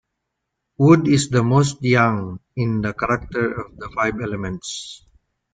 [0.79, 5.05] Wood is the most yang in character of the Five elements.